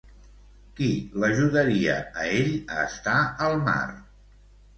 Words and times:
Qui 0.77 0.87
l'ajudaria 1.23 1.97
a 2.23 2.25
ell 2.39 2.49
a 2.77 2.79
estar 2.87 3.19
al 3.51 3.61
mar? 3.71 3.79